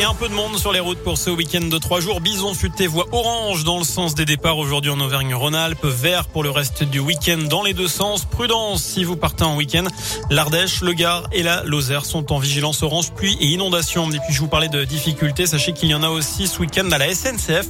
[0.00, 2.22] Et un peu de monde sur les routes pour ce week-end de trois jours.
[2.22, 5.84] Bison futé voie orange dans le sens des départs aujourd'hui en Auvergne-Rhône-Alpes.
[5.84, 8.24] Vert pour le reste du week-end dans les deux sens.
[8.24, 9.84] Prudence si vous partez en week-end.
[10.30, 14.10] L'Ardèche, le Gard et la Lozère sont en vigilance orange pluie et inondation.
[14.10, 15.44] Et puis je vous parlais de difficultés.
[15.44, 17.66] Sachez qu'il y en a aussi ce week-end à la SNCF.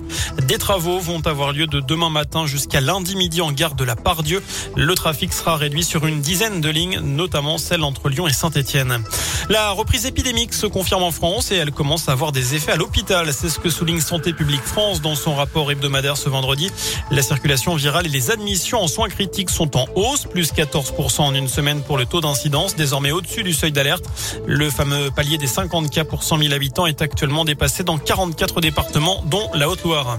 [0.47, 3.97] Des travaux vont avoir lieu de demain matin jusqu'à lundi midi en gare de la
[3.97, 4.41] Pardieu.
[4.77, 9.03] Le trafic sera réduit sur une dizaine de lignes, notamment celle entre Lyon et Saint-Etienne.
[9.49, 12.77] La reprise épidémique se confirme en France et elle commence à avoir des effets à
[12.77, 13.33] l'hôpital.
[13.33, 16.71] C'est ce que souligne Santé publique France dans son rapport hebdomadaire ce vendredi.
[17.11, 21.35] La circulation virale et les admissions en soins critiques sont en hausse, plus 14% en
[21.35, 24.05] une semaine pour le taux d'incidence, désormais au-dessus du seuil d'alerte.
[24.47, 28.61] Le fameux palier des 50 cas pour 100 000 habitants est actuellement dépassé dans 44
[28.61, 30.19] départements, dont la Haute-Loire.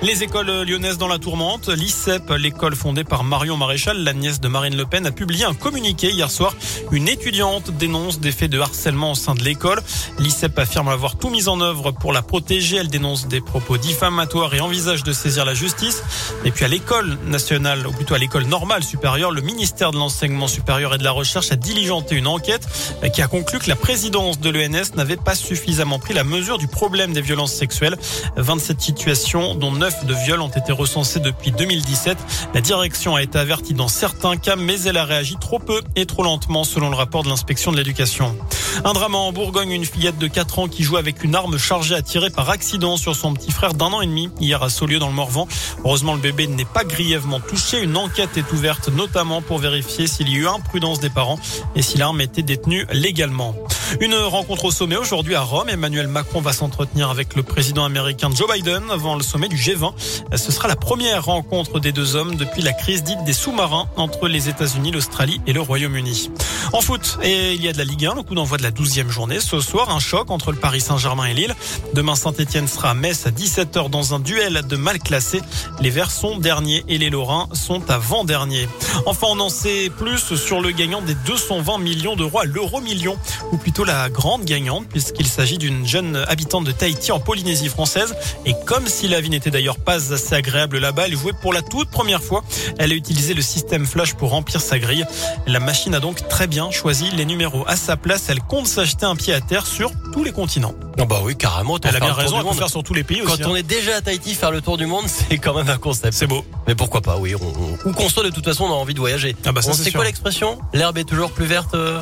[0.00, 1.68] Les écoles lyonnaises dans la tourmente.
[1.68, 5.54] L'ICEP, l'école fondée par Marion Maréchal, la nièce de Marine Le Pen, a publié un
[5.54, 6.54] communiqué hier soir.
[6.92, 9.82] Une étudiante dénonce des faits de harcèlement au sein de l'école.
[10.20, 12.76] L'ICEP affirme avoir tout mis en œuvre pour la protéger.
[12.76, 16.04] Elle dénonce des propos diffamatoires et envisage de saisir la justice.
[16.44, 20.46] Et puis à l'école nationale, ou plutôt à l'école normale supérieure, le ministère de l'enseignement
[20.46, 22.68] supérieur et de la recherche a diligenté une enquête
[23.12, 26.68] qui a conclu que la présidence de l'ENS n'avait pas suffisamment pris la mesure du
[26.68, 27.96] problème des violences sexuelles.
[28.36, 32.18] 27 situations, dont 9 de viols ont été recensés depuis 2017.
[32.52, 36.04] La direction a été avertie dans certains cas, mais elle a réagi trop peu et
[36.04, 38.36] trop lentement selon le rapport de l'inspection de l'éducation.
[38.84, 41.94] Un drame en Bourgogne, une fillette de 4 ans qui joue avec une arme chargée
[41.94, 44.98] à tirer par accident sur son petit frère d'un an et demi hier à Saulieu
[44.98, 45.48] dans le Morvan.
[45.84, 47.82] Heureusement, le bébé n'est pas grièvement touché.
[47.82, 51.38] Une enquête est ouverte notamment pour vérifier s'il y a eu imprudence des parents
[51.74, 53.54] et si l'arme était détenue légalement.
[54.00, 55.68] Une rencontre au sommet aujourd'hui à Rome.
[55.68, 59.92] Emmanuel Macron va s'entretenir avec le président américain Joe Biden avant le sommet du G20.
[60.36, 64.28] Ce sera la première rencontre des deux hommes depuis la crise dite des sous-marins entre
[64.28, 66.30] les États-Unis, l'Australie et le Royaume-Uni.
[66.74, 68.70] En foot, et il y a de la Ligue 1, le coup d'envoi de la
[68.70, 69.40] douzième journée.
[69.40, 71.54] Ce soir, un choc entre le Paris Saint-Germain et Lille.
[71.94, 75.40] Demain, Saint-Etienne sera à Metz à 17h dans un duel de mal classés.
[75.80, 78.68] Les Verts sont derniers et les Lorrains sont avant-derniers.
[79.06, 83.16] Enfin, on en sait plus sur le gagnant des 220 millions d'euros à l'euro million,
[83.50, 88.14] ou plutôt la grande gagnante, puisqu'il s'agit d'une jeune habitante de Tahiti en Polynésie française.
[88.46, 91.62] Et comme si la vie n'était d'ailleurs pas assez agréable là-bas, elle jouait pour la
[91.62, 92.42] toute première fois.
[92.78, 95.04] Elle a utilisé le système flash pour remplir sa grille.
[95.46, 98.28] La machine a donc très bien choisi les numéros à sa place.
[98.28, 100.74] Elle compte s'acheter un pied à terre sur tous les continents.
[101.00, 101.78] Oh bah oui, carrément.
[101.84, 103.44] Elle a bien raison, peut faire sur tous les pays Quand aussi.
[103.44, 103.56] on hein.
[103.58, 106.14] est déjà à Tahiti, faire le tour du monde, c'est quand même un concept.
[106.14, 106.44] C'est beau.
[106.66, 107.34] Mais pourquoi pas, oui.
[107.34, 109.36] On, on- où qu'on soit, de toute façon, on a envie de voyager.
[109.44, 109.98] Ah bah ça, on c'est sait sûr.
[109.98, 110.58] quoi l'expression?
[110.72, 111.74] L'herbe est toujours plus verte.
[111.74, 112.00] Euh,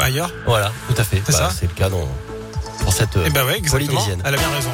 [0.00, 1.22] ailleurs Voilà, tout à fait.
[1.24, 2.08] C'est Bah, ça C'est le cas dans,
[2.82, 3.86] pour cette euh, Eh ben ouais, exactement.
[3.88, 4.22] polynésienne.
[4.24, 4.70] Elle a bien raison.